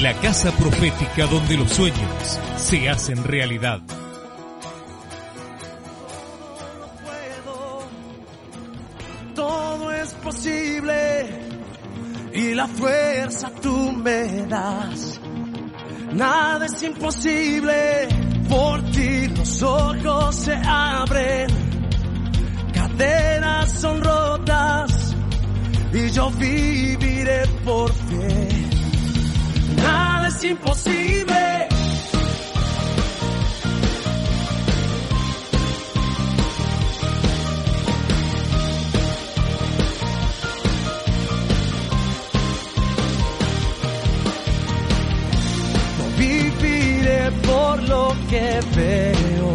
[0.00, 3.80] la casa profética donde los sueños se hacen realidad.
[9.34, 11.44] Todo, es posible
[12.34, 15.20] y la fuerza tú me das.
[16.12, 18.08] Nada es imposible,
[18.48, 21.48] por ti los ojos se abren,
[22.72, 25.16] cadenas son rotas
[25.92, 28.53] y yo viviré por fe
[29.84, 31.68] nada es imposible.
[45.98, 49.50] No viviré por lo que veo.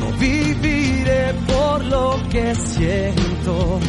[0.00, 3.80] No viviré por lo que siento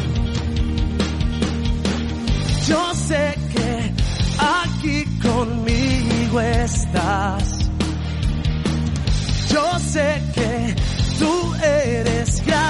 [2.67, 3.93] yo sé que
[4.37, 7.69] aquí conmigo estás.
[9.49, 10.75] Yo sé que
[11.17, 12.66] tú eres grande.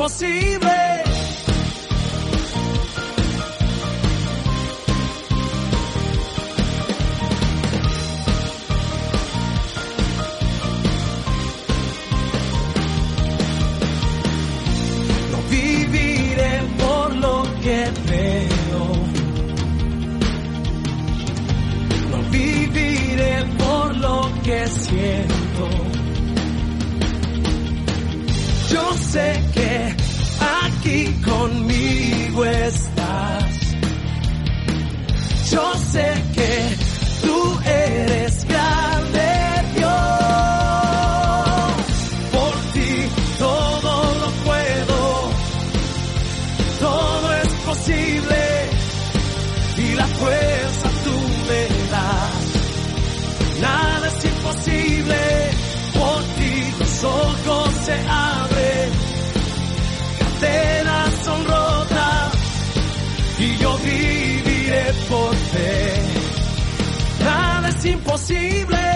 [0.00, 0.79] imposible.
[68.10, 68.89] imposible.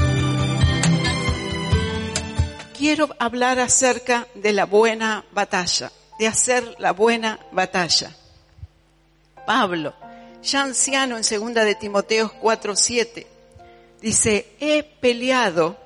[2.85, 8.15] quiero hablar acerca de la buena batalla, de hacer la buena batalla.
[9.47, 9.95] Pablo,
[10.43, 13.25] ya anciano en segunda de Timoteo 4:7,
[14.01, 15.77] dice, "He peleado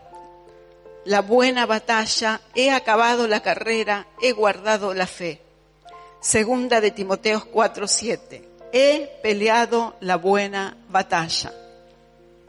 [1.06, 5.42] la buena batalla, he acabado la carrera, he guardado la fe."
[6.22, 8.44] Segunda de Timoteo 4:7.
[8.74, 11.54] He peleado la buena batalla.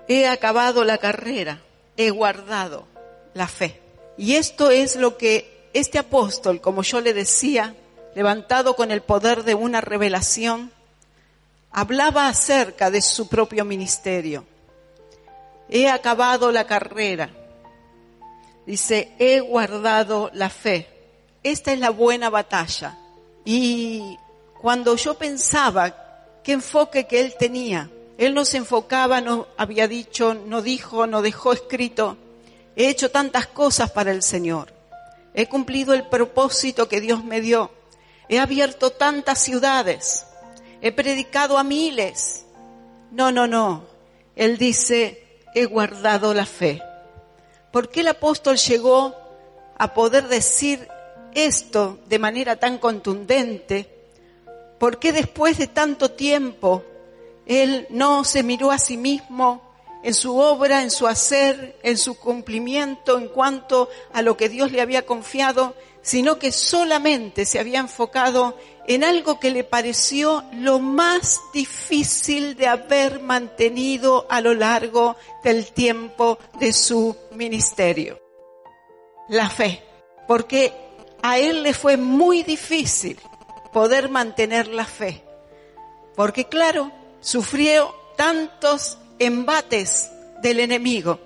[0.08, 1.60] He acabado la carrera,
[1.96, 2.86] he guardado
[3.32, 3.80] la fe.
[4.18, 7.76] Y esto es lo que este apóstol, como yo le decía,
[8.14, 10.72] levantado con el poder de una revelación,
[11.70, 14.44] hablaba acerca de su propio ministerio.
[15.68, 17.30] He acabado la carrera.
[18.66, 20.88] Dice, he guardado la fe.
[21.44, 22.98] Esta es la buena batalla.
[23.44, 24.18] Y
[24.60, 25.94] cuando yo pensaba
[26.42, 31.22] qué enfoque que él tenía, él no se enfocaba, no había dicho, no dijo, no
[31.22, 32.16] dejó escrito
[32.76, 34.72] He hecho tantas cosas para el Señor.
[35.34, 37.70] He cumplido el propósito que Dios me dio.
[38.28, 40.26] He abierto tantas ciudades.
[40.80, 42.46] He predicado a miles.
[43.10, 43.84] No, no, no.
[44.36, 46.82] Él dice, he guardado la fe.
[47.72, 49.14] ¿Por qué el apóstol llegó
[49.76, 50.88] a poder decir
[51.34, 53.88] esto de manera tan contundente?
[54.78, 56.84] ¿Por qué después de tanto tiempo
[57.46, 59.70] él no se miró a sí mismo
[60.02, 64.72] en su obra, en su hacer, en su cumplimiento en cuanto a lo que Dios
[64.72, 68.56] le había confiado, sino que solamente se había enfocado
[68.86, 75.66] en algo que le pareció lo más difícil de haber mantenido a lo largo del
[75.72, 78.18] tiempo de su ministerio.
[79.28, 79.82] La fe.
[80.26, 80.72] Porque
[81.22, 83.18] a él le fue muy difícil
[83.72, 85.22] poder mantener la fe.
[86.16, 86.90] Porque claro,
[87.20, 90.10] sufrió tantos embates
[90.42, 91.18] del enemigo.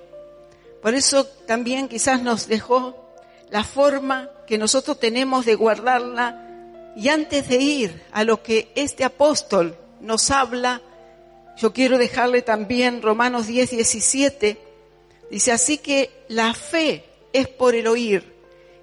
[0.82, 2.94] Por eso también quizás nos dejó
[3.50, 9.05] la forma que nosotros tenemos de guardarla y antes de ir a lo que este
[9.05, 10.81] apóstol nos habla,
[11.56, 14.58] yo quiero dejarle también Romanos 10, 17,
[15.31, 18.35] dice así que la fe es por el oír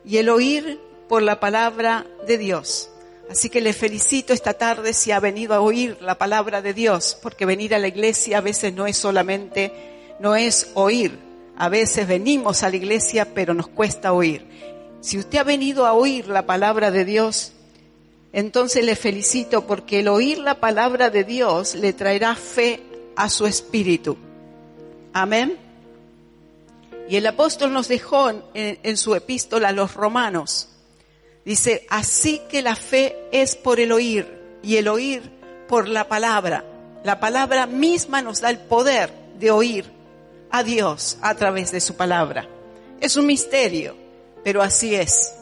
[0.05, 0.79] y el oír
[1.11, 2.89] por la palabra de Dios.
[3.29, 7.17] Así que le felicito esta tarde si ha venido a oír la palabra de Dios,
[7.21, 9.73] porque venir a la iglesia a veces no es solamente,
[10.21, 11.19] no es oír.
[11.57, 14.45] A veces venimos a la iglesia, pero nos cuesta oír.
[15.01, 17.51] Si usted ha venido a oír la palabra de Dios,
[18.31, 22.79] entonces le felicito porque el oír la palabra de Dios le traerá fe
[23.17, 24.15] a su espíritu.
[25.11, 25.57] Amén.
[27.09, 30.69] Y el apóstol nos dejó en, en su epístola a los romanos
[31.43, 35.23] Dice, así que la fe es por el oír y el oír
[35.67, 36.63] por la palabra.
[37.03, 39.85] La palabra misma nos da el poder de oír
[40.51, 42.47] a Dios a través de su palabra.
[42.99, 43.95] Es un misterio,
[44.43, 45.33] pero así es.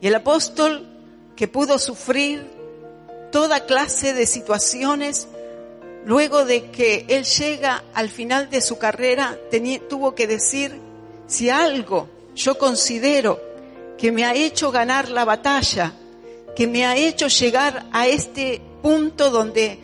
[0.00, 0.86] Y el apóstol
[1.34, 2.46] que pudo sufrir
[3.30, 5.28] toda clase de situaciones,
[6.04, 9.38] luego de que él llega al final de su carrera,
[9.88, 10.78] tuvo que decir,
[11.26, 13.51] si algo yo considero
[14.02, 15.92] que me ha hecho ganar la batalla,
[16.56, 19.78] que me ha hecho llegar a este punto donde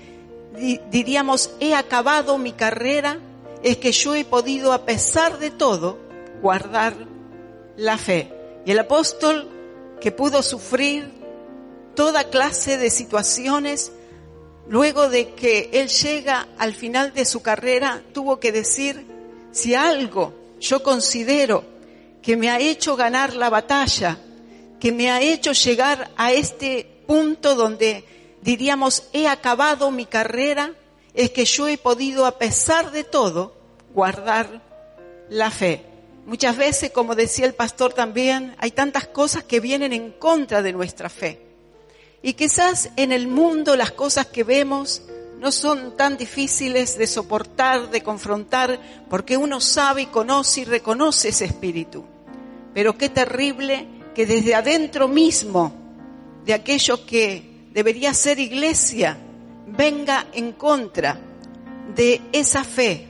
[0.90, 3.20] diríamos he acabado mi carrera,
[3.62, 6.00] es que yo he podido a pesar de todo
[6.42, 6.96] guardar
[7.76, 8.32] la fe.
[8.66, 9.48] Y el apóstol
[10.00, 11.12] que pudo sufrir
[11.94, 13.92] toda clase de situaciones,
[14.68, 19.06] luego de que él llega al final de su carrera, tuvo que decir,
[19.52, 21.77] si algo yo considero
[22.28, 24.18] que me ha hecho ganar la batalla,
[24.78, 28.04] que me ha hecho llegar a este punto donde
[28.42, 30.74] diríamos he acabado mi carrera,
[31.14, 33.56] es que yo he podido, a pesar de todo,
[33.94, 34.60] guardar
[35.30, 35.86] la fe.
[36.26, 40.74] Muchas veces, como decía el pastor también, hay tantas cosas que vienen en contra de
[40.74, 41.40] nuestra fe.
[42.20, 45.00] Y quizás en el mundo las cosas que vemos
[45.40, 51.30] no son tan difíciles de soportar, de confrontar, porque uno sabe y conoce y reconoce
[51.30, 52.04] ese espíritu.
[52.78, 55.72] Pero qué terrible que desde adentro mismo
[56.44, 59.18] de aquello que debería ser iglesia
[59.66, 61.20] venga en contra
[61.96, 63.08] de esa fe.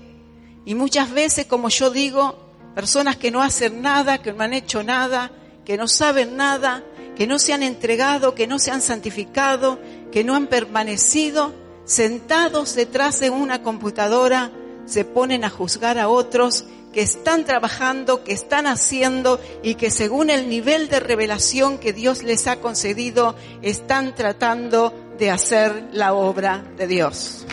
[0.65, 4.83] Y muchas veces, como yo digo, Personas que no hacen nada, que no han hecho
[4.83, 5.33] nada,
[5.67, 6.83] que no saben nada,
[7.15, 9.79] que no se han entregado, que no se han santificado,
[10.11, 11.53] que no han permanecido
[11.85, 14.51] sentados detrás de una computadora,
[14.87, 20.31] se ponen a juzgar a otros que están trabajando, que están haciendo y que según
[20.31, 26.65] el nivel de revelación que Dios les ha concedido, están tratando de hacer la obra
[26.77, 27.47] de Dios.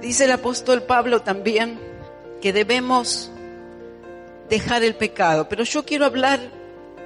[0.00, 1.80] Dice el apóstol Pablo también
[2.42, 3.30] que debemos
[4.50, 6.40] dejar el pecado, pero yo quiero hablar,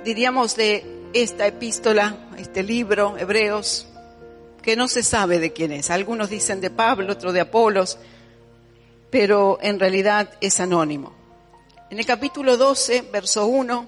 [0.04, 3.86] diríamos, de esta epístola, este libro, Hebreos,
[4.62, 5.90] que no se sabe de quién es.
[5.90, 7.98] Algunos dicen de Pablo, otros de Apolos,
[9.10, 11.12] pero en realidad es anónimo.
[11.90, 13.86] En el capítulo 12, verso 1,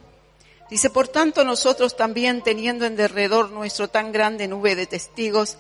[0.71, 5.59] dice, por tanto nosotros también, teniendo en derredor nuestro tan grande nube de testigos,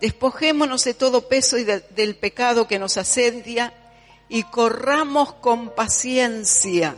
[0.00, 3.74] despojémonos de todo peso y del pecado que nos asedia
[4.28, 6.96] y corramos con paciencia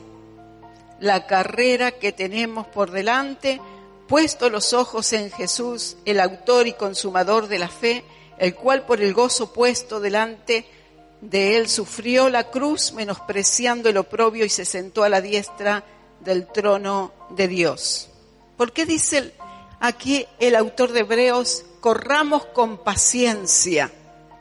[1.00, 3.60] la carrera que tenemos por delante,
[4.08, 8.04] puesto los ojos en Jesús, el autor y consumador de la fe,
[8.38, 10.66] el cual por el gozo puesto delante
[11.20, 15.84] de él sufrió la cruz, menospreciando el oprobio y se sentó a la diestra
[16.20, 18.08] del trono de Dios.
[18.56, 19.32] ¿Por qué dice
[19.80, 23.92] aquí el autor de Hebreos corramos con paciencia.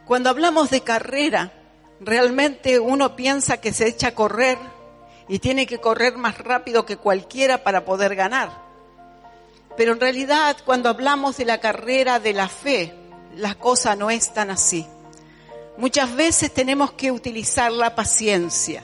[0.05, 1.51] Cuando hablamos de carrera,
[1.99, 4.57] realmente uno piensa que se echa a correr
[5.27, 8.62] y tiene que correr más rápido que cualquiera para poder ganar.
[9.75, 12.93] Pero en realidad cuando hablamos de la carrera de la fe,
[13.35, 14.85] la cosa no es tan así.
[15.77, 18.83] Muchas veces tenemos que utilizar la paciencia,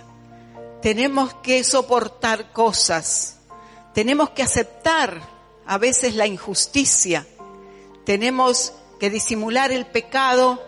[0.82, 3.38] tenemos que soportar cosas,
[3.94, 5.22] tenemos que aceptar
[5.68, 7.28] a veces la injusticia,
[8.06, 10.64] tenemos que disimular el pecado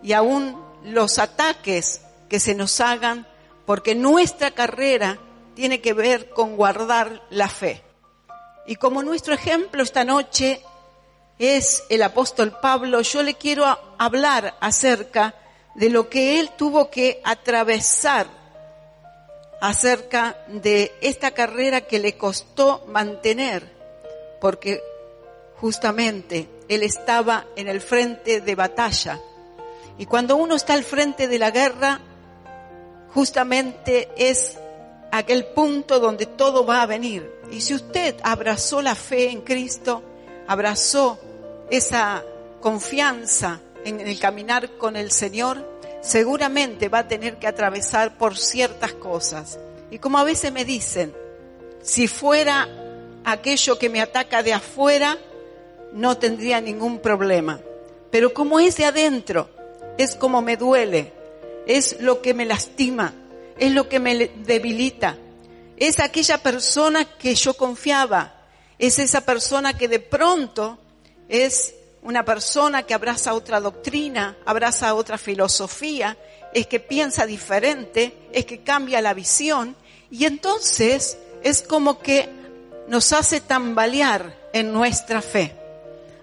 [0.00, 3.26] y aún los ataques que se nos hagan,
[3.66, 5.18] porque nuestra carrera
[5.54, 7.82] tiene que ver con guardar la fe.
[8.66, 10.60] Y como nuestro ejemplo esta noche
[11.38, 13.66] es el apóstol Pablo, yo le quiero
[13.98, 15.34] hablar acerca
[15.74, 18.26] de lo que él tuvo que atravesar
[19.60, 23.70] acerca de esta carrera que le costó mantener,
[24.40, 24.82] porque
[25.56, 29.20] justamente él estaba en el frente de batalla.
[29.98, 32.00] Y cuando uno está al frente de la guerra,
[33.12, 34.58] justamente es
[35.18, 37.30] aquel punto donde todo va a venir.
[37.50, 40.02] Y si usted abrazó la fe en Cristo,
[40.46, 41.18] abrazó
[41.70, 42.24] esa
[42.60, 45.64] confianza en el caminar con el Señor,
[46.00, 49.58] seguramente va a tener que atravesar por ciertas cosas.
[49.90, 51.14] Y como a veces me dicen,
[51.82, 52.68] si fuera
[53.24, 55.18] aquello que me ataca de afuera,
[55.92, 57.60] no tendría ningún problema.
[58.10, 59.48] Pero como es de adentro,
[59.96, 61.12] es como me duele,
[61.66, 63.14] es lo que me lastima,
[63.58, 65.16] es lo que me debilita.
[65.76, 68.34] Es aquella persona que yo confiaba,
[68.78, 70.78] es esa persona que de pronto
[71.28, 76.16] es una persona que abraza otra doctrina, abraza otra filosofía,
[76.52, 79.74] es que piensa diferente, es que cambia la visión
[80.10, 82.28] y entonces es como que
[82.86, 85.56] nos hace tambalear en nuestra fe.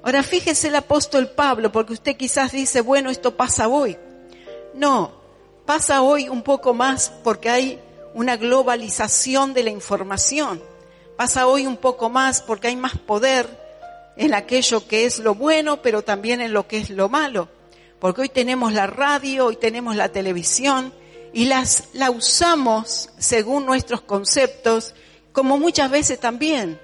[0.03, 3.97] Ahora fíjese el apóstol Pablo, porque usted quizás dice, bueno, esto pasa hoy.
[4.73, 5.20] No,
[5.73, 7.79] pasa hoy un poco más porque hay
[8.13, 10.61] una globalización de la información.
[11.15, 13.47] Pasa hoy un poco más porque hay más poder
[14.17, 17.47] en aquello que es lo bueno, pero también en lo que es lo malo.
[17.99, 20.93] Porque hoy tenemos la radio, hoy tenemos la televisión
[21.31, 24.93] y las la usamos según nuestros conceptos,
[25.31, 26.81] como muchas veces también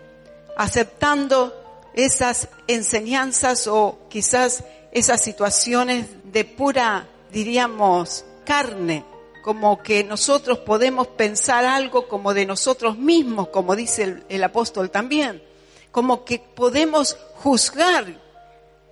[0.56, 1.54] aceptando
[1.94, 4.64] esas enseñanzas o quizás
[4.94, 9.04] esas situaciones de pura, diríamos, carne,
[9.44, 15.44] como que nosotros podemos pensar algo como de nosotros mismos, como dice el, apóstol también,
[15.92, 18.06] como que podemos juzgar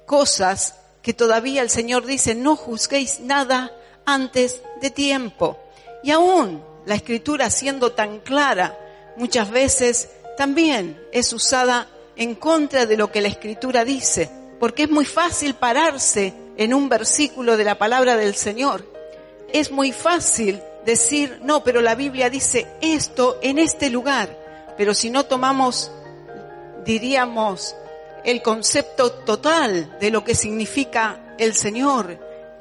[0.05, 3.71] cosas que todavía el Señor dice, no juzguéis nada
[4.05, 5.57] antes de tiempo.
[6.03, 8.77] Y aún la escritura siendo tan clara,
[9.15, 14.89] muchas veces también es usada en contra de lo que la escritura dice, porque es
[14.89, 18.94] muy fácil pararse en un versículo de la palabra del Señor.
[19.51, 24.29] Es muy fácil decir, no, pero la Biblia dice esto en este lugar,
[24.77, 25.91] pero si no tomamos,
[26.85, 27.75] diríamos,
[28.23, 32.19] el concepto total de lo que significa el Señor,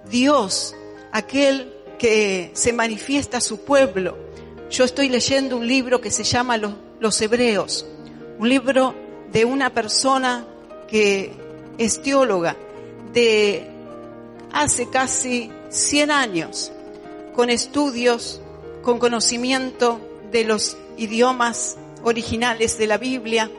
[0.09, 0.75] Dios,
[1.13, 4.19] aquel que se manifiesta a su pueblo.
[4.71, 7.87] Yo estoy leyendo un libro que se llama Los, Los Hebreos,
[8.39, 8.95] un libro
[9.33, 10.47] de una persona
[10.89, 11.33] que
[11.79, 12.57] es teóloga
[13.13, 13.69] de
[14.53, 16.73] hace casi 100 años,
[17.35, 18.41] con estudios,
[18.83, 20.01] con conocimiento
[20.31, 23.51] de los idiomas originales de la Biblia,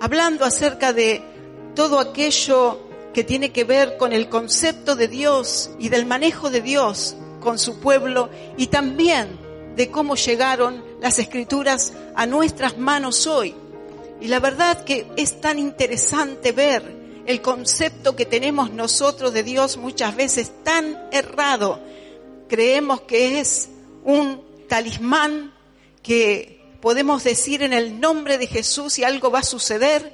[0.00, 1.22] hablando acerca de
[1.74, 2.80] todo aquello
[3.14, 7.58] que tiene que ver con el concepto de Dios y del manejo de Dios con
[7.58, 9.38] su pueblo y también
[9.76, 13.54] de cómo llegaron las escrituras a nuestras manos hoy.
[14.20, 19.76] Y la verdad que es tan interesante ver el concepto que tenemos nosotros de Dios
[19.76, 21.80] muchas veces tan errado.
[22.52, 23.70] Creemos que es
[24.04, 25.54] un talismán
[26.02, 30.12] que podemos decir en el nombre de Jesús y algo va a suceder.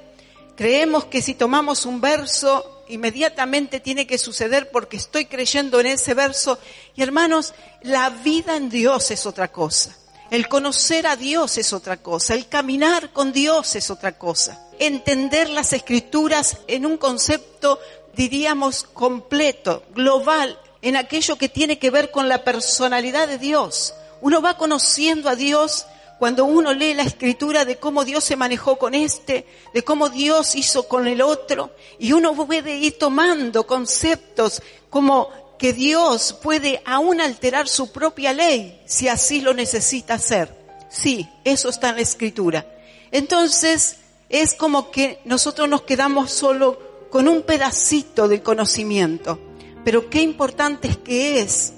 [0.55, 6.13] Creemos que si tomamos un verso, inmediatamente tiene que suceder porque estoy creyendo en ese
[6.13, 6.57] verso.
[6.95, 9.97] Y hermanos, la vida en Dios es otra cosa.
[10.31, 12.35] El conocer a Dios es otra cosa.
[12.35, 14.65] El caminar con Dios es otra cosa.
[14.79, 17.81] Entender las escrituras en un concepto,
[18.15, 23.93] diríamos, completo, global, en aquello que tiene que ver con la personalidad de Dios.
[24.21, 25.85] Uno va conociendo a Dios
[26.19, 30.53] cuando uno lee la escritura de cómo Dios se manejó con este, de cómo Dios
[30.55, 37.21] hizo con el otro, y uno puede ir tomando conceptos como que Dios puede aún
[37.21, 40.53] alterar su propia ley si así lo necesita hacer.
[40.89, 42.65] Sí, eso está en la escritura.
[43.11, 49.39] Entonces, es como que nosotros nos quedamos solo con un pedacito del conocimiento.
[49.83, 51.73] Pero qué importante es que es,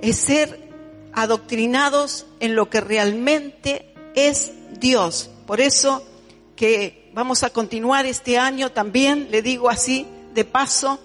[0.00, 0.68] es ser
[1.12, 5.30] adoctrinados en lo que realmente es Dios.
[5.46, 6.06] Por eso
[6.56, 11.00] que vamos a continuar este año también, le digo así, de paso,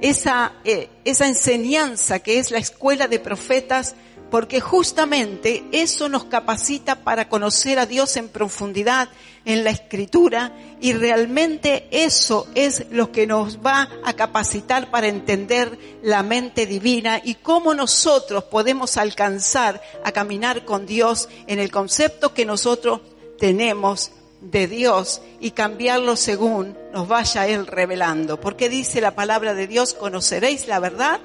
[0.00, 3.94] esa, eh, esa enseñanza que es la escuela de profetas,
[4.32, 9.10] porque justamente eso nos capacita para conocer a Dios en profundidad
[9.44, 15.78] en la escritura y realmente eso es lo que nos va a capacitar para entender
[16.02, 22.32] la mente divina y cómo nosotros podemos alcanzar a caminar con Dios en el concepto
[22.32, 23.02] que nosotros
[23.38, 28.40] tenemos de Dios y cambiarlo según nos vaya Él revelando.
[28.40, 31.20] Porque dice la palabra de Dios, conoceréis la verdad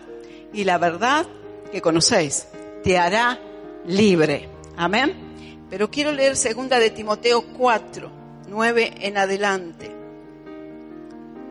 [0.51, 1.25] y la verdad
[1.71, 2.47] que conocéis
[2.87, 3.37] te hará
[3.85, 4.47] libre.
[4.77, 5.65] Amén.
[5.69, 8.09] Pero quiero leer segunda de Timoteo 4,
[8.47, 9.91] 9 en adelante.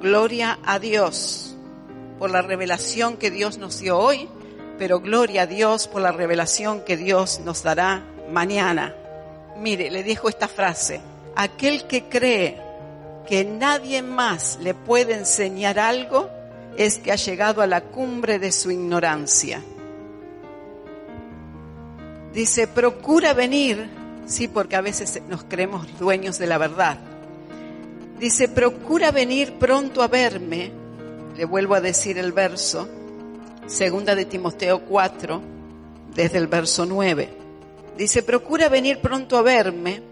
[0.01, 1.55] Gloria a Dios
[2.19, 4.31] por la revelación que Dios nos dio hoy,
[4.79, 8.95] pero gloria a Dios por la revelación que Dios nos dará mañana.
[9.59, 11.03] Mire, le dijo esta frase,
[11.35, 12.59] aquel que cree
[13.29, 16.31] que nadie más le puede enseñar algo
[16.79, 19.61] es que ha llegado a la cumbre de su ignorancia.
[22.37, 23.89] Dice, procura venir,
[24.27, 26.99] sí, porque a veces nos creemos dueños de la verdad.
[28.21, 30.71] Dice, procura venir pronto a verme,
[31.35, 32.91] le vuelvo a decir el verso,
[33.65, 35.41] segunda de Timoteo 4,
[36.15, 37.31] desde el verso 9.
[37.97, 40.03] Dice, procura venir pronto a verme,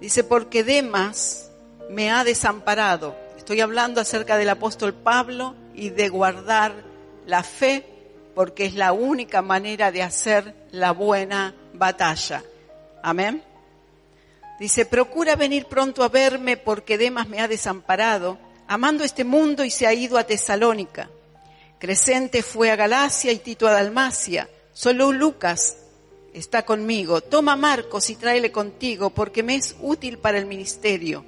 [0.00, 1.50] dice, porque Demas
[1.90, 3.14] me ha desamparado.
[3.36, 6.72] Estoy hablando acerca del apóstol Pablo y de guardar
[7.26, 7.97] la fe
[8.38, 12.44] porque es la única manera de hacer la buena batalla.
[13.02, 13.42] Amén.
[14.60, 19.70] Dice, procura venir pronto a verme porque Demas me ha desamparado, amando este mundo y
[19.70, 21.10] se ha ido a Tesalónica.
[21.80, 24.48] Crescente fue a Galacia y Tito a Dalmacia.
[24.72, 25.76] Solo Lucas
[26.32, 27.20] está conmigo.
[27.20, 31.24] Toma Marcos y tráele contigo porque me es útil para el ministerio.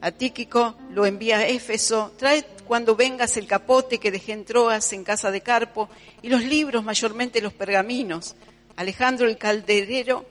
[0.00, 2.10] A Tíquico lo envía a Éfeso.
[2.18, 5.88] Trae cuando vengas el capote que dejé en Troas en casa de Carpo
[6.22, 8.34] y los libros, mayormente los pergaminos.
[8.76, 10.24] Alejandro el calderero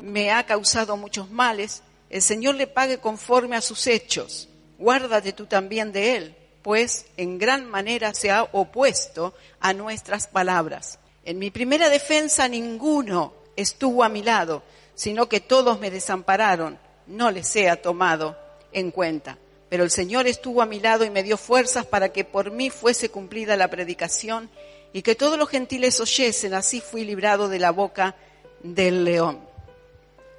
[0.00, 1.82] me ha causado muchos males.
[2.10, 4.48] El Señor le pague conforme a sus hechos.
[4.78, 10.98] Guárdate tú también de él, pues en gran manera se ha opuesto a nuestras palabras.
[11.24, 14.62] En mi primera defensa ninguno estuvo a mi lado,
[14.94, 16.78] sino que todos me desampararon.
[17.06, 18.36] No les he tomado
[18.72, 19.38] en cuenta.
[19.68, 22.70] Pero el Señor estuvo a mi lado y me dio fuerzas para que por mí
[22.70, 24.48] fuese cumplida la predicación
[24.92, 26.54] y que todos los gentiles oyesen.
[26.54, 28.14] Así fui librado de la boca
[28.62, 29.40] del león.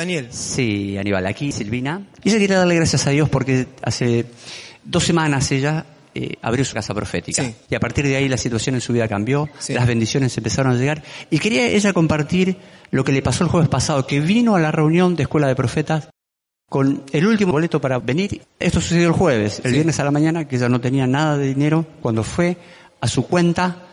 [0.07, 0.29] Daniel.
[0.31, 2.07] Sí, Aníbal, aquí Silvina.
[2.23, 4.27] Ella quería darle gracias a Dios porque hace
[4.85, 7.43] dos semanas ella eh, abrió su casa profética.
[7.45, 7.55] Sí.
[7.69, 9.75] Y a partir de ahí la situación en su vida cambió, Sí.
[9.75, 11.03] las bendiciones empezaron a llegar.
[11.31, 12.57] Y quería ella compartir
[12.91, 15.57] lo que le pasó el jueves pasado, que vino a la reunión de Escuela de
[15.57, 16.09] Profetas
[16.69, 18.43] con el último boleto para venir.
[18.59, 19.73] Esto sucedió el jueves, el Sí.
[19.73, 21.85] viernes a la mañana, que ella no tenía nada de dinero.
[22.01, 22.57] Cuando fue
[23.01, 23.86] a su cuenta,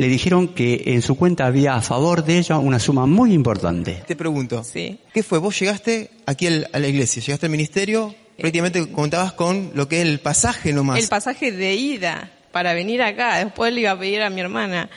[0.00, 4.02] le dijeron que en su cuenta había a favor de ella una suma muy importante.
[4.06, 4.64] Te pregunto.
[4.64, 4.98] Sí.
[5.12, 5.38] ¿Qué fue?
[5.38, 10.00] Vos llegaste aquí al- a la iglesia, llegaste al ministerio, prácticamente contabas con lo que
[10.00, 10.98] es el pasaje nomás.
[10.98, 13.44] El pasaje de ida para venir acá.
[13.44, 14.88] Después le iba a pedir a mi hermana.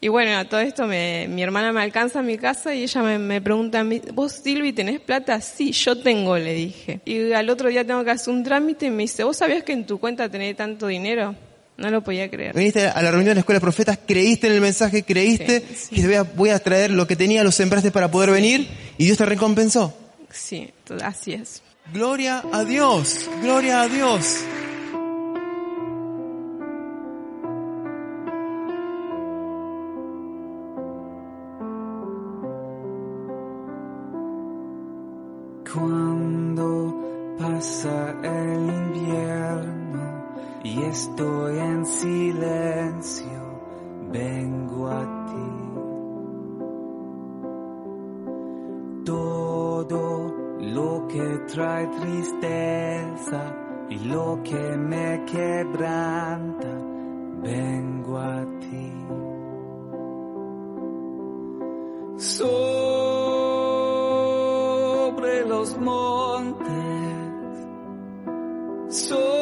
[0.00, 3.02] Y bueno, a todo esto me, mi hermana me alcanza a mi casa y ella
[3.02, 5.40] me, me pregunta a mí, ¿vos Silvi tenés plata?
[5.40, 6.98] Sí, yo tengo, le dije.
[7.04, 9.72] Y al otro día tengo que hacer un trámite y me dice, ¿vos sabías que
[9.72, 11.36] en tu cuenta tenés tanto dinero?
[11.82, 12.54] No lo podía creer.
[12.54, 15.74] Viniste a la reunión de la Escuela de Profetas, creíste en el mensaje, creíste, Sí,
[15.74, 15.88] sí.
[15.98, 18.68] y te voy a, traer lo que tenía, lo sembraste para poder venir,
[18.98, 19.92] y Dios te recompensó.
[20.30, 21.60] Sí, así es.
[21.92, 24.44] Gloria a Dios, gloria a Dios.
[35.72, 40.11] Cuando pasa el invierno
[40.64, 43.60] y estoy en silencio,
[44.10, 45.34] vengo a ti.
[49.04, 53.56] Todo lo que trae tristeza
[53.90, 56.68] y lo que me quebranta,
[57.42, 58.92] vengo a ti.
[62.22, 62.52] sobre
[65.46, 66.68] los montes,
[68.88, 69.41] sobre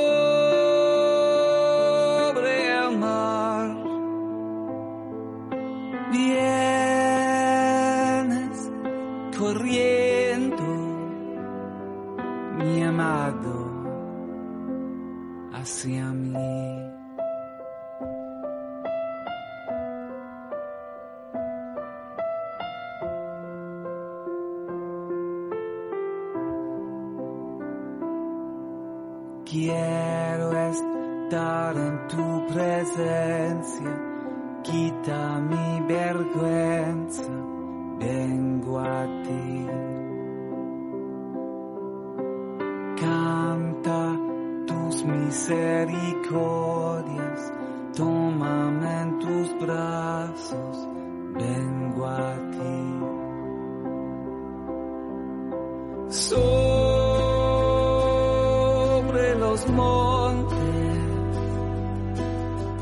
[59.60, 60.56] los montes,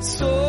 [0.01, 0.48] sobre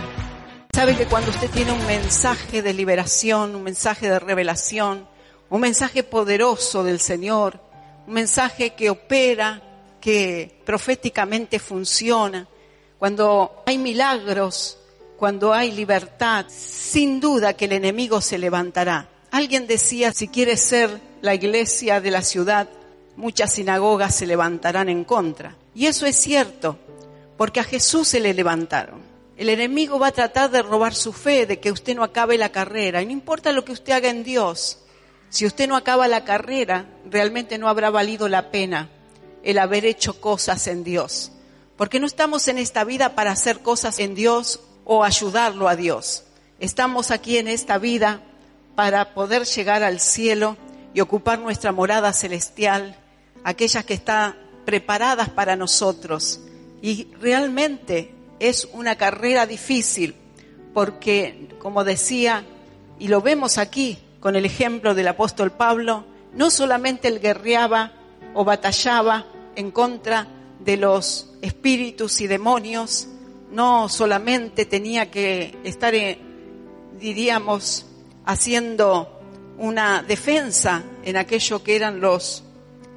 [0.72, 5.06] Sabe que cuando usted tiene un mensaje de liberación, un mensaje de revelación,
[5.50, 7.60] un mensaje poderoso del Señor,
[8.06, 9.60] un mensaje que opera,
[10.00, 12.48] que proféticamente funciona,
[12.98, 14.78] cuando hay milagros,
[15.18, 19.10] cuando hay libertad, sin duda que el enemigo se levantará.
[19.30, 22.70] Alguien decía, si quiere ser la iglesia de la ciudad,
[23.16, 25.59] muchas sinagogas se levantarán en contra.
[25.74, 26.78] Y eso es cierto,
[27.36, 29.00] porque a Jesús se le levantaron.
[29.36, 32.52] El enemigo va a tratar de robar su fe, de que usted no acabe la
[32.52, 33.00] carrera.
[33.00, 34.80] Y no importa lo que usted haga en Dios,
[35.30, 38.90] si usted no acaba la carrera, realmente no habrá valido la pena
[39.44, 41.30] el haber hecho cosas en Dios.
[41.76, 46.24] Porque no estamos en esta vida para hacer cosas en Dios o ayudarlo a Dios.
[46.58, 48.22] Estamos aquí en esta vida
[48.74, 50.56] para poder llegar al cielo
[50.92, 52.96] y ocupar nuestra morada celestial,
[53.44, 56.40] aquellas que están preparadas para nosotros.
[56.82, 60.14] Y realmente es una carrera difícil
[60.72, 62.44] porque, como decía,
[62.98, 67.92] y lo vemos aquí con el ejemplo del apóstol Pablo, no solamente él guerreaba
[68.34, 70.26] o batallaba en contra
[70.60, 73.08] de los espíritus y demonios,
[73.50, 76.18] no solamente tenía que estar, eh,
[76.98, 77.86] diríamos,
[78.24, 79.20] haciendo
[79.58, 82.44] una defensa en aquello que eran los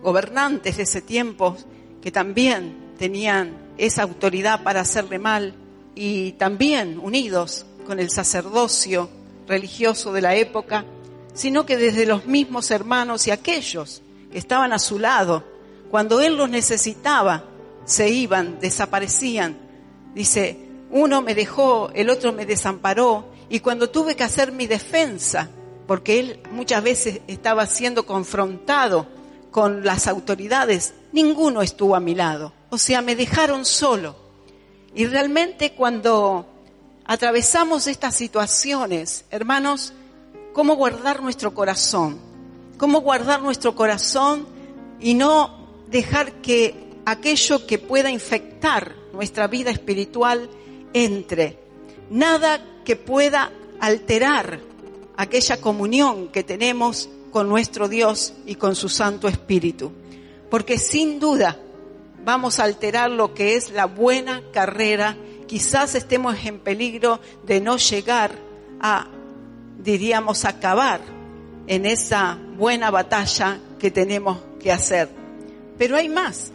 [0.03, 1.57] gobernantes de ese tiempo,
[2.01, 5.55] que también tenían esa autoridad para hacerle mal,
[5.95, 9.09] y también unidos con el sacerdocio
[9.47, 10.85] religioso de la época,
[11.33, 15.43] sino que desde los mismos hermanos y aquellos que estaban a su lado,
[15.89, 17.43] cuando él los necesitaba,
[17.85, 19.57] se iban, desaparecían.
[20.15, 20.57] Dice,
[20.91, 25.49] uno me dejó, el otro me desamparó, y cuando tuve que hacer mi defensa,
[25.87, 29.07] porque él muchas veces estaba siendo confrontado
[29.53, 32.51] con las autoridades, ninguno estuvo a mi lado.
[32.71, 34.15] O sea, me dejaron solo.
[34.95, 36.45] Y realmente cuando
[37.05, 39.93] atravesamos estas situaciones, hermanos,
[40.53, 42.19] ¿cómo guardar nuestro corazón?
[42.77, 44.47] ¿Cómo guardar nuestro corazón
[44.99, 50.49] y no dejar que aquello que pueda infectar nuestra vida espiritual
[50.93, 51.59] entre?
[52.09, 54.61] Nada que pueda alterar
[55.15, 59.91] aquella comunión que tenemos con nuestro Dios y con su Santo Espíritu.
[60.51, 61.57] Porque sin duda
[62.23, 65.17] vamos a alterar lo que es la buena carrera.
[65.47, 68.31] Quizás estemos en peligro de no llegar
[68.79, 69.07] a,
[69.79, 71.01] diríamos, acabar
[71.65, 75.09] en esa buena batalla que tenemos que hacer.
[75.77, 76.51] Pero hay más.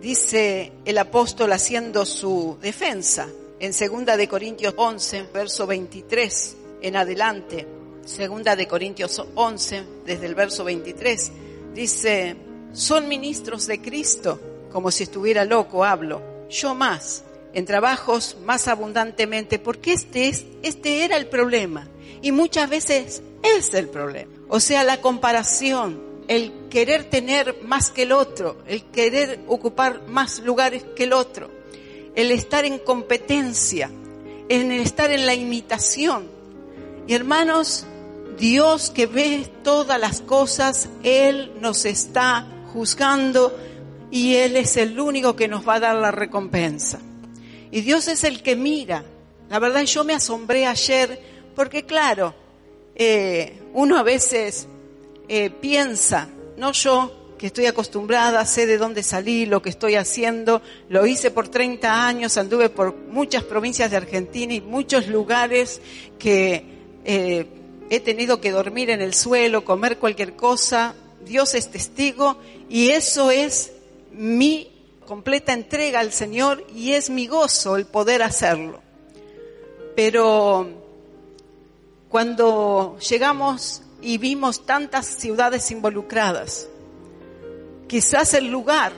[0.00, 3.28] Dice el apóstol haciendo su defensa
[3.60, 7.66] en segunda de Corintios 11, verso 23 en adelante.
[8.06, 11.32] Segunda de Corintios 11, desde el verso 23,
[11.74, 12.36] dice,
[12.72, 14.40] son ministros de Cristo,
[14.70, 21.04] como si estuviera loco hablo, yo más, en trabajos más abundantemente, porque este es, este
[21.04, 21.88] era el problema.
[22.22, 24.30] Y muchas veces es el problema.
[24.48, 30.38] O sea, la comparación, el querer tener más que el otro, el querer ocupar más
[30.38, 31.50] lugares que el otro,
[32.14, 33.90] el estar en competencia,
[34.48, 36.28] en el estar en la imitación.
[37.08, 37.84] Y hermanos,
[38.38, 43.56] Dios que ve todas las cosas, Él nos está juzgando
[44.10, 47.00] y Él es el único que nos va a dar la recompensa.
[47.70, 49.04] Y Dios es el que mira.
[49.48, 51.20] La verdad yo me asombré ayer
[51.54, 52.34] porque claro,
[52.94, 54.66] eh, uno a veces
[55.28, 60.62] eh, piensa, no yo, que estoy acostumbrada, sé de dónde salí, lo que estoy haciendo,
[60.88, 65.80] lo hice por 30 años, anduve por muchas provincias de Argentina y muchos lugares
[66.18, 66.64] que
[67.04, 67.46] eh,
[67.90, 70.94] he tenido que dormir en el suelo, comer cualquier cosa,
[71.24, 72.36] Dios es testigo
[72.68, 73.72] y eso es
[74.12, 74.70] mi
[75.06, 78.80] completa entrega al Señor y es mi gozo el poder hacerlo.
[79.94, 80.68] Pero
[82.08, 86.68] cuando llegamos y vimos tantas ciudades involucradas,
[87.88, 88.92] quizás el lugar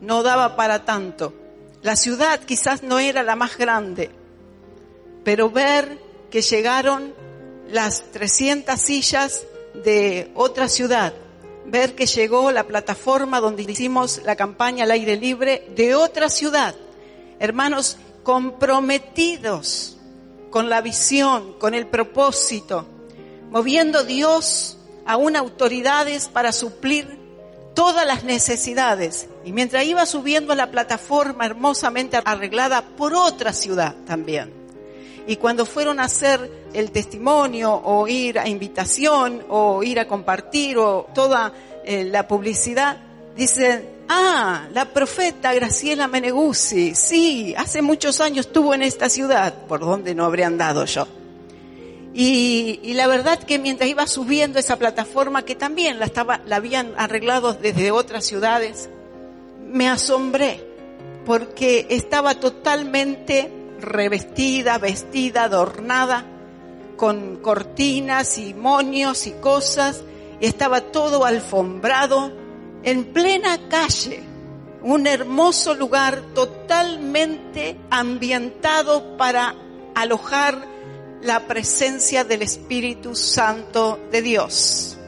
[0.00, 1.32] no daba para tanto.
[1.82, 4.10] La ciudad quizás no era la más grande,
[5.24, 5.98] pero ver
[6.30, 7.12] que llegaron
[7.72, 9.46] las 300 sillas
[9.82, 11.14] de otra ciudad,
[11.66, 16.74] ver que llegó la plataforma donde hicimos la campaña al aire libre de otra ciudad.
[17.40, 19.96] Hermanos, comprometidos
[20.50, 22.86] con la visión, con el propósito,
[23.50, 27.18] moviendo Dios aún autoridades para suplir
[27.74, 33.96] todas las necesidades Y mientras iba subiendo a la plataforma hermosamente arreglada por otra ciudad
[34.06, 34.61] también.
[35.26, 40.78] Y cuando fueron a hacer el testimonio o ir a invitación o ir a compartir
[40.78, 41.52] o toda
[41.84, 42.96] eh, la publicidad,
[43.36, 49.80] dicen, ah, la profeta Graciela Meneguzzi, sí, hace muchos años estuvo en esta ciudad, por
[49.80, 51.06] donde no habría andado yo.
[52.14, 56.10] Y, la verdad que mientras iba subiendo esa plataforma, que también la,
[56.44, 58.90] la habían arreglado desde otras ciudades,
[59.66, 60.60] me asombré
[61.24, 63.50] porque estaba totalmente
[63.82, 66.24] revestida, vestida, adornada,
[66.96, 70.02] con cortinas y monios y cosas,
[70.40, 72.32] y estaba todo alfombrado
[72.82, 74.22] en plena calle,
[74.82, 79.54] un hermoso lugar totalmente ambientado para
[79.94, 80.66] alojar
[81.22, 84.98] la presencia del Espíritu Santo de Dios.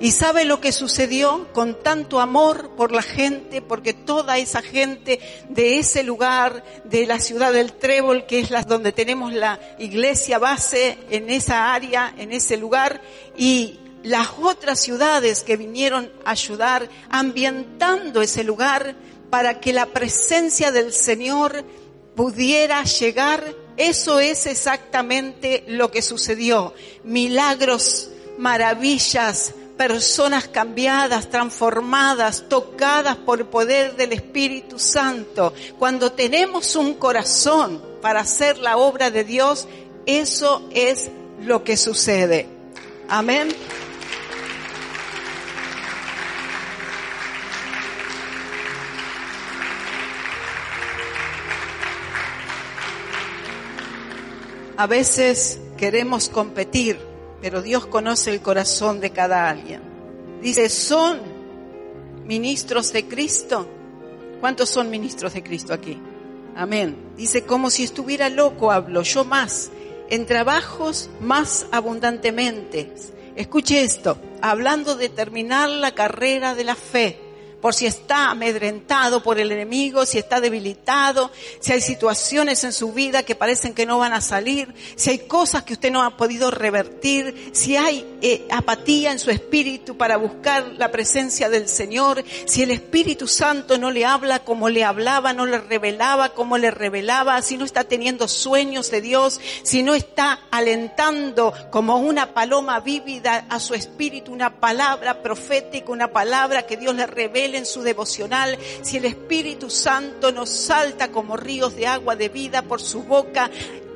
[0.00, 3.60] ¿Y sabe lo que sucedió con tanto amor por la gente?
[3.60, 8.62] Porque toda esa gente de ese lugar, de la ciudad del Trébol, que es la
[8.62, 13.02] donde tenemos la iglesia base en esa área, en ese lugar,
[13.36, 18.96] y las otras ciudades que vinieron a ayudar, ambientando ese lugar
[19.28, 21.62] para que la presencia del Señor
[22.16, 26.72] pudiera llegar, eso es exactamente lo que sucedió.
[27.04, 28.08] Milagros,
[28.38, 35.54] maravillas, personas cambiadas, transformadas, tocadas por el poder del Espíritu Santo.
[35.78, 39.66] Cuando tenemos un corazón para hacer la obra de Dios,
[40.04, 41.08] eso es
[41.40, 42.46] lo que sucede.
[43.08, 43.48] Amén.
[54.76, 57.09] A veces queremos competir
[57.40, 59.80] pero Dios conoce el corazón de cada alguien.
[60.42, 61.20] Dice, ¿son
[62.24, 63.66] ministros de Cristo?
[64.40, 65.98] ¿Cuántos son ministros de Cristo aquí?
[66.56, 66.96] Amén.
[67.16, 69.70] Dice, como si estuviera loco hablo, yo más,
[70.08, 72.92] en trabajos más abundantemente.
[73.36, 77.29] Escuche esto, hablando de terminar la carrera de la fe
[77.60, 82.92] por si está amedrentado por el enemigo, si está debilitado, si hay situaciones en su
[82.92, 86.16] vida que parecen que no van a salir, si hay cosas que usted no ha
[86.16, 92.24] podido revertir, si hay eh, apatía en su espíritu para buscar la presencia del Señor,
[92.46, 96.70] si el Espíritu Santo no le habla como le hablaba, no le revelaba como le
[96.70, 102.80] revelaba, si no está teniendo sueños de Dios, si no está alentando como una paloma
[102.80, 107.82] vívida a su espíritu una palabra profética, una palabra que Dios le revela en su
[107.82, 113.02] devocional, si el Espíritu Santo nos salta como ríos de agua de vida por su
[113.02, 113.50] boca,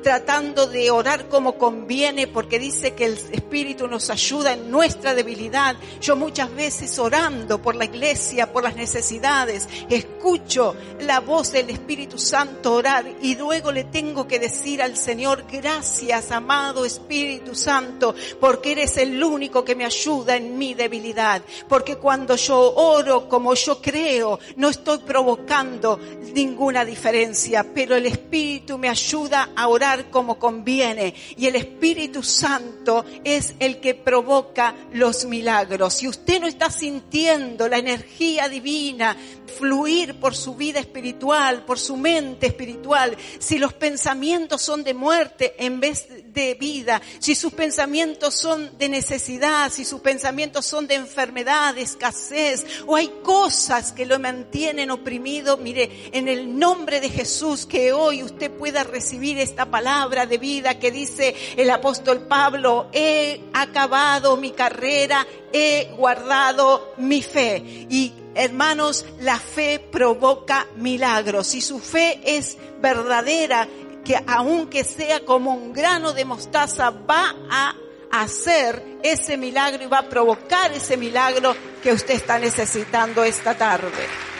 [0.05, 5.75] tratando de orar como conviene porque dice que el Espíritu nos ayuda en nuestra debilidad.
[5.99, 12.19] Yo muchas veces orando por la iglesia, por las necesidades, escucho la voz del Espíritu
[12.19, 18.73] Santo orar y luego le tengo que decir al Señor, gracias amado Espíritu Santo, porque
[18.73, 21.41] eres el único que me ayuda en mi debilidad.
[21.67, 25.99] Porque cuando yo oro como yo creo, no estoy provocando
[26.35, 33.05] ninguna diferencia, pero el Espíritu me ayuda a orar como conviene y el Espíritu Santo
[33.23, 35.95] es el que provoca los milagros.
[35.95, 39.15] Si usted no está sintiendo la energía divina
[39.57, 45.55] fluir por su vida espiritual, por su mente espiritual, si los pensamientos son de muerte
[45.57, 50.95] en vez de vida, si sus pensamientos son de necesidad, si sus pensamientos son de
[50.95, 57.09] enfermedad, de escasez, o hay cosas que lo mantienen oprimido, mire, en el nombre de
[57.09, 62.21] Jesús, que hoy usted pueda recibir esta palabra palabra de vida que dice el apóstol
[62.21, 67.61] Pablo, he acabado mi carrera, he guardado mi fe.
[67.87, 71.45] Y hermanos, la fe provoca milagros.
[71.45, 73.67] Si su fe es verdadera,
[74.03, 77.75] que aunque sea como un grano de mostaza, va a
[78.09, 84.34] hacer ese milagro y va a provocar ese milagro que usted está necesitando esta tarde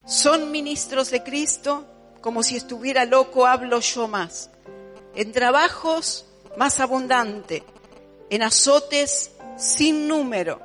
[0.06, 1.86] Son ministros de Cristo,
[2.22, 4.50] como si estuviera loco hablo yo más.
[5.16, 6.26] En trabajos
[6.58, 7.64] más abundante,
[8.30, 10.62] en azotes sin número,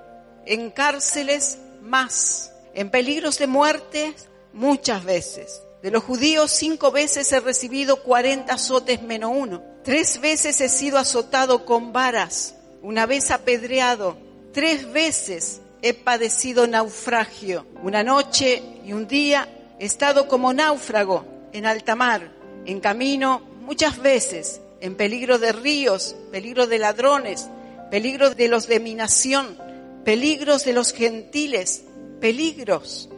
[0.46, 4.14] en cárceles más, en peligros de muerte
[4.52, 5.62] muchas veces.
[5.82, 9.62] De los judíos cinco veces he recibido cuarenta azotes menos uno.
[9.82, 14.18] Tres veces he sido azotado con varas, una vez apedreado,
[14.52, 17.66] Tres veces he padecido naufragio.
[17.82, 19.48] Una noche y un día
[19.78, 22.32] he estado como náufrago en alta mar,
[22.66, 27.48] en camino muchas veces, en peligro de ríos, peligro de ladrones,
[27.90, 29.56] peligros de los de mi nación,
[30.04, 31.84] peligros de los gentiles,
[32.20, 33.08] peligros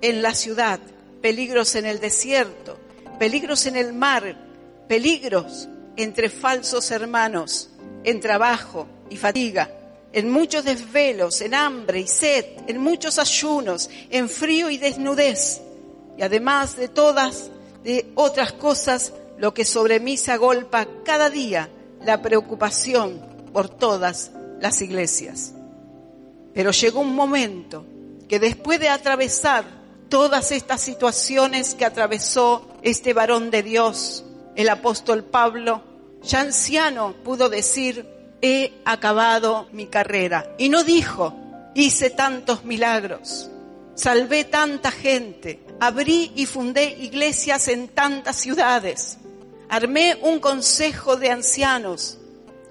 [0.00, 0.80] en la ciudad,
[1.22, 2.78] peligros en el desierto,
[3.20, 4.36] peligros en el mar,
[4.88, 7.70] peligros entre falsos hermanos,
[8.02, 9.70] en trabajo y fatiga,
[10.12, 15.60] en muchos desvelos, en hambre y sed, en muchos ayunos, en frío y desnudez,
[16.18, 17.50] y además de todas,
[17.84, 21.70] de otras cosas, lo que sobre mí se agolpa cada día,
[22.04, 23.20] la preocupación
[23.52, 25.52] por todas las iglesias.
[26.52, 27.86] Pero llegó un momento
[28.28, 29.64] que después de atravesar
[30.08, 34.24] todas estas situaciones que atravesó este varón de Dios,
[34.56, 35.82] el apóstol Pablo,
[36.22, 38.06] ya anciano pudo decir,
[38.42, 40.54] he acabado mi carrera.
[40.58, 41.34] Y no dijo,
[41.74, 43.50] hice tantos milagros,
[43.94, 49.18] salvé tanta gente, abrí y fundé iglesias en tantas ciudades,
[49.68, 52.18] armé un consejo de ancianos.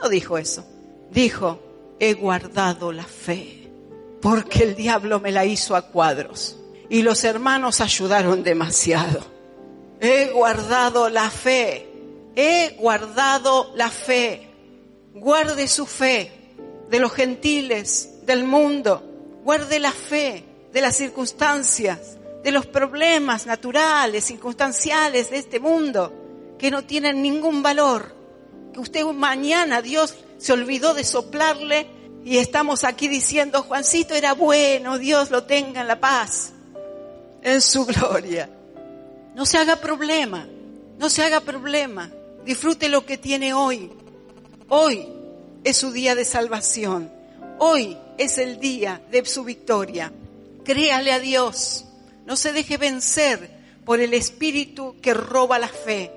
[0.02, 0.66] No dijo eso.
[1.12, 1.60] Dijo,
[2.00, 3.68] he guardado la fe,
[4.22, 6.56] porque el diablo me la hizo a cuadros
[6.90, 9.22] y los hermanos ayudaron demasiado.
[10.02, 11.88] He guardado la fe,
[12.36, 14.49] he guardado la fe.
[15.14, 16.32] Guarde su fe
[16.90, 19.04] de los gentiles, del mundo.
[19.44, 26.14] Guarde la fe de las circunstancias, de los problemas naturales, circunstanciales de este mundo,
[26.58, 28.16] que no tienen ningún valor.
[28.74, 31.88] Que usted mañana Dios se olvidó de soplarle
[32.24, 36.52] y estamos aquí diciendo, Juancito era bueno, Dios lo tenga en la paz,
[37.42, 38.50] en su gloria.
[39.36, 40.48] No se haga problema,
[40.98, 42.12] no se haga problema.
[42.46, 43.92] Disfrute lo que tiene hoy.
[44.72, 45.08] Hoy
[45.64, 47.12] es su día de salvación.
[47.58, 50.14] Hoy es el día de su victoria.
[50.64, 51.86] Créale a Dios.
[52.28, 53.50] No se deje vencer
[53.84, 56.12] por el espíritu que roba la fe.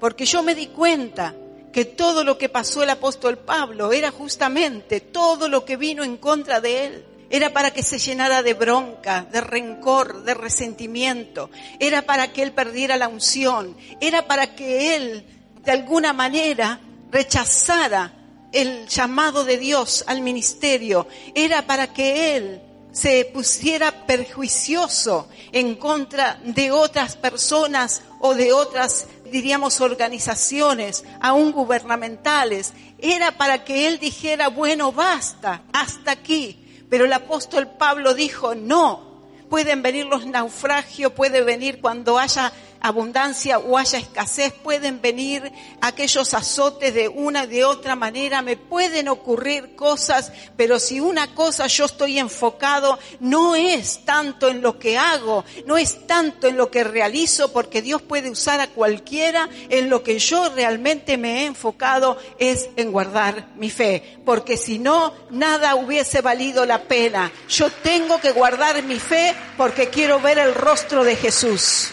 [0.00, 1.34] Porque yo me di cuenta
[1.70, 6.16] que todo lo que pasó el apóstol Pablo era justamente todo lo que vino en
[6.16, 7.04] contra de él.
[7.28, 11.50] Era para que se llenara de bronca, de rencor, de resentimiento.
[11.78, 13.76] Era para que él perdiera la unción.
[14.00, 15.26] Era para que él,
[15.62, 16.80] de alguna manera,
[17.10, 18.12] rechazara
[18.52, 21.06] el llamado de Dios al ministerio.
[21.34, 29.06] Era para que él se pusiera perjuicioso en contra de otras personas o de otras,
[29.30, 32.72] diríamos, organizaciones, aún gubernamentales.
[32.98, 36.64] Era para que él dijera, bueno, basta, hasta aquí.
[36.88, 43.58] Pero el apóstol Pablo dijo, no, pueden venir los naufragios, puede venir cuando haya abundancia
[43.58, 49.74] o haya escasez, pueden venir aquellos azotes de una de otra manera, me pueden ocurrir
[49.74, 55.44] cosas, pero si una cosa yo estoy enfocado, no es tanto en lo que hago,
[55.66, 60.02] no es tanto en lo que realizo, porque Dios puede usar a cualquiera, en lo
[60.02, 65.74] que yo realmente me he enfocado es en guardar mi fe, porque si no, nada
[65.74, 67.30] hubiese valido la pena.
[67.48, 71.90] Yo tengo que guardar mi fe porque quiero ver el rostro de Jesús.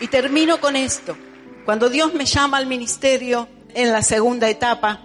[0.00, 1.16] Y termino con esto.
[1.64, 5.02] Cuando Dios me llama al ministerio en la segunda etapa,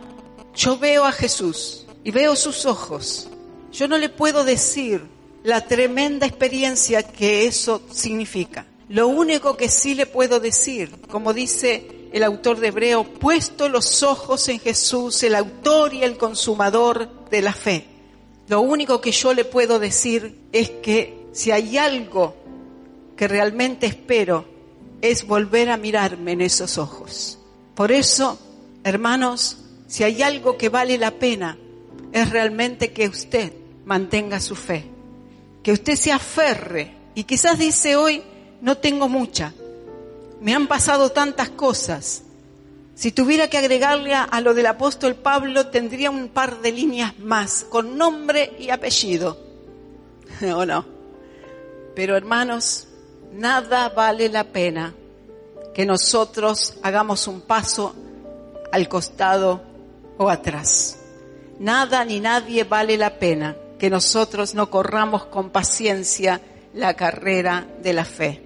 [0.55, 3.29] yo veo a Jesús y veo sus ojos.
[3.71, 5.01] Yo no le puedo decir
[5.43, 8.65] la tremenda experiencia que eso significa.
[8.87, 14.03] Lo único que sí le puedo decir, como dice el autor de Hebreo, puesto los
[14.03, 17.87] ojos en Jesús, el autor y el consumador de la fe.
[18.47, 22.35] Lo único que yo le puedo decir es que si hay algo
[23.17, 24.52] que realmente espero
[25.03, 27.37] es volver a mirarme en esos ojos.
[27.75, 28.39] Por eso,
[28.85, 31.57] hermanos, si hay algo que vale la pena,
[32.13, 33.51] es realmente que usted
[33.83, 34.85] mantenga su fe,
[35.61, 36.95] que usted se aferre.
[37.15, 38.23] Y quizás dice hoy,
[38.61, 39.53] no tengo mucha,
[40.39, 42.23] me han pasado tantas cosas.
[42.95, 47.65] Si tuviera que agregarle a, lo del apóstol Pablo, tendría un par de líneas más,
[47.65, 49.37] con nombre y apellido.
[50.55, 50.85] ¿O no?
[51.93, 52.87] Pero hermanos,
[53.33, 54.93] nada vale la pena
[55.73, 57.95] que nosotros hagamos un paso
[58.71, 59.61] al costado
[60.17, 60.99] o atrás.
[61.59, 66.41] Nada ni nadie vale la pena que nosotros no corramos con paciencia
[66.73, 68.43] la carrera de la fe.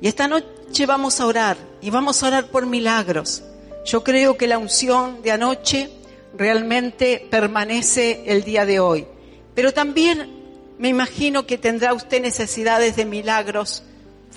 [0.00, 3.42] Y esta noche vamos a orar y vamos a orar por milagros.
[3.84, 5.90] Yo creo que la unción de anoche
[6.36, 9.06] realmente permanece el día de hoy.
[9.54, 13.82] Pero también me imagino que tendrá usted necesidades de milagros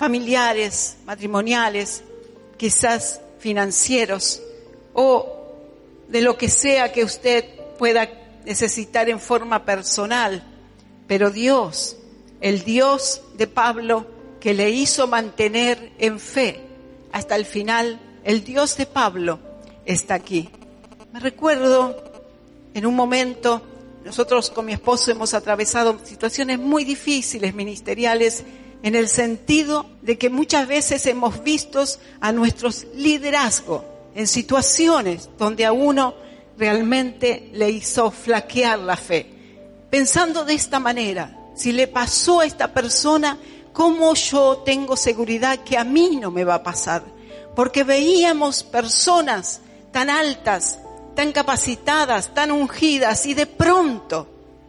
[0.00, 2.02] familiares, matrimoniales,
[2.56, 4.40] quizás financieros
[4.94, 5.52] o
[6.08, 7.44] de lo que sea que usted
[7.78, 8.08] pueda
[8.46, 10.42] necesitar en forma personal.
[11.06, 11.98] Pero Dios,
[12.40, 14.06] el Dios de Pablo
[14.40, 16.62] que le hizo mantener en fe
[17.12, 19.38] hasta el final, el Dios de Pablo
[19.84, 20.48] está aquí.
[21.12, 22.02] Me recuerdo
[22.72, 23.60] en un momento,
[24.02, 28.44] nosotros con mi esposo hemos atravesado situaciones muy difíciles ministeriales
[28.82, 31.84] en el sentido de que muchas veces hemos visto
[32.20, 33.82] a nuestros liderazgos
[34.14, 36.14] en situaciones donde a uno
[36.56, 39.26] realmente le hizo flaquear la fe.
[39.90, 43.38] Pensando de esta manera, si le pasó a esta persona,
[43.72, 47.02] ¿cómo yo tengo seguridad que a mí no me va a pasar?
[47.54, 49.60] Porque veíamos personas
[49.90, 50.78] tan altas,
[51.14, 54.26] tan capacitadas, tan ungidas y de pronto,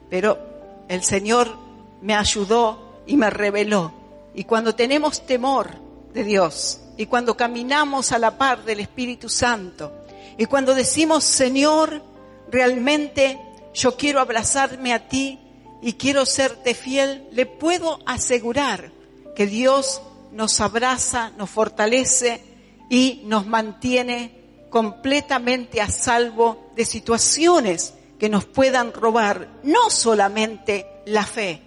[0.09, 0.39] pero
[0.87, 1.55] el Señor
[2.01, 4.00] me ayudó y me reveló.
[4.33, 5.69] Y cuando tenemos temor
[6.13, 9.93] de Dios y cuando caminamos a la par del Espíritu Santo
[10.37, 12.01] y cuando decimos, Señor,
[12.49, 13.39] realmente
[13.73, 15.39] yo quiero abrazarme a ti
[15.81, 18.91] y quiero serte fiel, le puedo asegurar
[19.35, 20.01] que Dios
[20.31, 22.43] nos abraza, nos fortalece
[22.89, 31.25] y nos mantiene completamente a salvo de situaciones que nos puedan robar no solamente la
[31.25, 31.61] fe,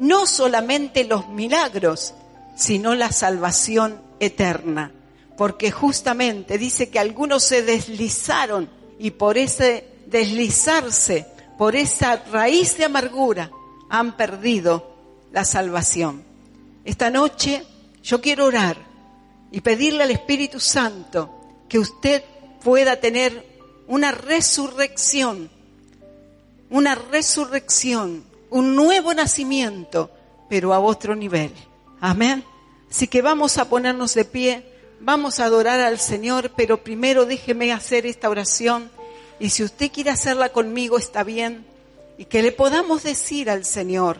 [0.00, 2.14] no solamente los milagros,
[2.56, 4.92] sino la salvación eterna.
[5.36, 11.26] Porque justamente dice que algunos se deslizaron y por ese deslizarse,
[11.56, 13.50] por esa raíz de amargura,
[13.88, 14.94] han perdido
[15.32, 16.22] la salvación.
[16.84, 17.64] Esta noche
[18.02, 18.76] yo quiero orar
[19.52, 22.22] y pedirle al Espíritu Santo que usted
[22.62, 23.46] pueda tener
[23.86, 25.50] una resurrección,
[26.70, 30.10] una resurrección, un nuevo nacimiento,
[30.48, 31.52] pero a otro nivel.
[32.00, 32.44] Amén.
[32.90, 34.64] Así que vamos a ponernos de pie,
[35.00, 38.90] vamos a adorar al Señor, pero primero déjeme hacer esta oración
[39.38, 41.64] y si usted quiere hacerla conmigo está bien
[42.18, 44.18] y que le podamos decir al Señor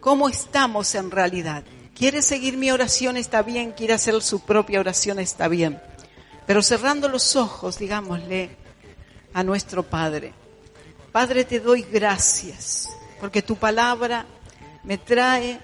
[0.00, 1.64] cómo estamos en realidad.
[1.94, 3.72] Quiere seguir mi oración, está bien.
[3.72, 5.80] Quiere hacer su propia oración, está bien.
[6.46, 8.50] Pero cerrando los ojos, digámosle
[9.34, 10.32] a nuestro Padre,
[11.10, 12.88] Padre te doy gracias,
[13.20, 14.26] porque tu palabra
[14.84, 15.60] me trae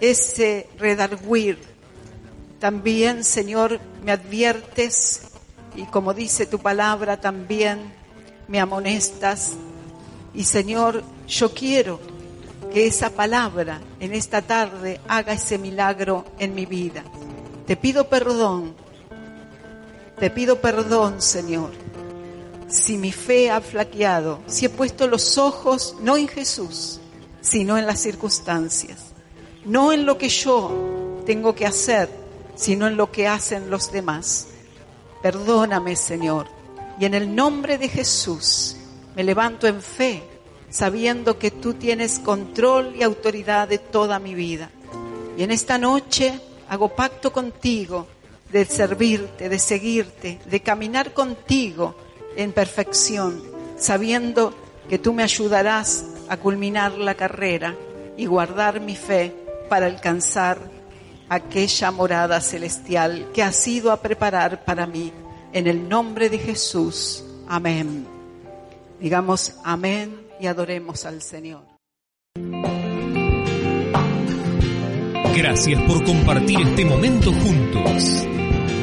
[0.00, 1.58] ese redarguir.
[2.58, 5.22] También, Señor, me adviertes
[5.76, 7.92] y como dice tu palabra, también
[8.48, 9.52] me amonestas.
[10.34, 12.00] Y Señor, yo quiero
[12.72, 17.04] que esa palabra en esta tarde haga ese milagro en mi vida.
[17.66, 18.74] Te pido perdón,
[20.18, 21.70] te pido perdón, Señor,
[22.68, 27.00] si mi fe ha flaqueado, si he puesto los ojos no en Jesús,
[27.40, 28.98] sino en las circunstancias,
[29.64, 32.08] no en lo que yo tengo que hacer,
[32.54, 34.48] sino en lo que hacen los demás.
[35.22, 36.46] Perdóname, Señor,
[37.00, 38.76] y en el nombre de Jesús
[39.16, 40.22] me levanto en fe
[40.70, 44.70] sabiendo que tú tienes control y autoridad de toda mi vida.
[45.36, 48.06] Y en esta noche hago pacto contigo
[48.52, 51.94] de servirte, de seguirte, de caminar contigo
[52.38, 53.42] en perfección,
[53.76, 54.54] sabiendo
[54.88, 57.76] que tú me ayudarás a culminar la carrera
[58.16, 59.34] y guardar mi fe
[59.68, 60.58] para alcanzar
[61.28, 65.12] aquella morada celestial que has ido a preparar para mí.
[65.52, 67.24] En el nombre de Jesús.
[67.48, 68.06] Amén.
[69.00, 71.62] Digamos amén y adoremos al Señor.
[75.36, 78.26] Gracias por compartir este momento juntos.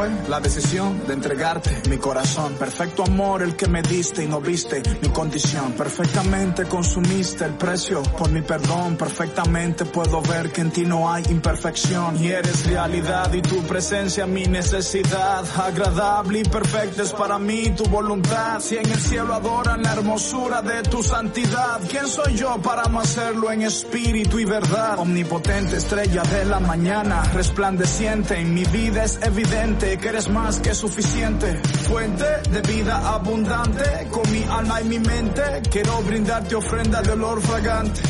[0.00, 2.54] Perfecta fue la decisión de entregarte mi corazón.
[2.54, 5.72] Perfecto amor el que me diste y no viste mi condición.
[5.72, 8.96] Perfectamente consumiste el precio por mi perdón.
[8.96, 12.22] Perfectamente puedo ver que en ti no hay imperfección.
[12.22, 15.44] Y eres realidad y tu presencia mi necesidad.
[15.58, 18.60] Agradable y perfecta es para mí tu voluntad.
[18.60, 21.80] Si en el cielo adoran la hermosura de tu santidad.
[21.90, 25.00] ¿Quién soy yo para no hacerlo en espíritu y verdad?
[25.00, 30.74] Omnipotente estrella de la mañana, resplandeciente en mi vida es evidente que eres más que
[30.74, 31.60] suficiente.
[31.88, 37.40] Fuente de vida abundante, con mi alma y mi mente, quiero brindarte ofrenda de olor
[37.40, 38.00] fragante.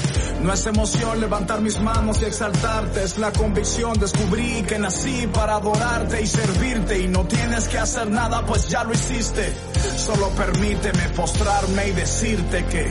[0.42, 5.56] No es emoción levantar mis manos y exaltarte, es la convicción, descubrí que nací para
[5.56, 9.54] adorarte y servirte y no tienes que hacer nada pues ya lo hiciste.
[9.96, 12.90] Solo permíteme postrarme y decirte que...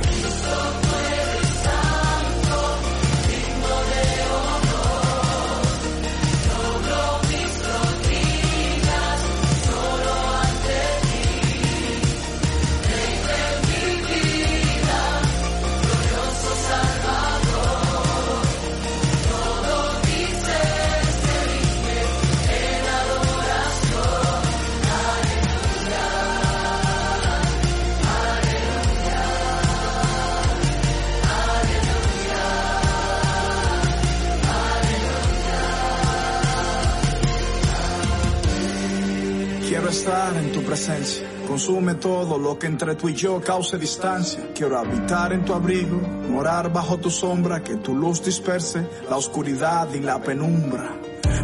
[42.40, 44.52] lo que entre tú y yo cause distancia.
[44.56, 49.94] Quiero habitar en tu abrigo, morar bajo tu sombra, que tu luz disperse la oscuridad
[49.94, 50.96] y la penumbra.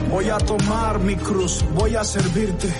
[0.10, 2.74] Voy a tomar mi cruz, voy a servirte.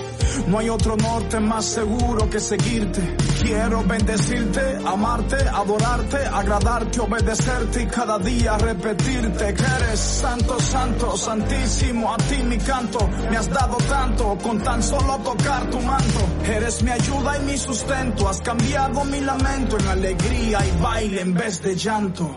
[0.48, 3.16] No hay otro norte más seguro que seguirte.
[3.42, 12.14] Quiero bendecirte, amarte, adorarte, agradarte, obedecerte y cada día repetirte que eres santo, santo, santísimo.
[12.14, 16.20] A ti mi canto, me has dado tanto con tan solo tocar tu manto.
[16.46, 21.34] Eres mi ayuda y mi sustento, has cambiado mi lamento en alegría y baile en
[21.34, 22.36] vez de llanto.